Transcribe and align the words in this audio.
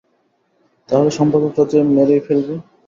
তা 0.89 0.99
হলে 0.99 1.11
সম্পাদকরা 1.19 1.63
যে 1.71 1.79
মেরেই 1.95 2.21
ফেলবে। 2.27 2.53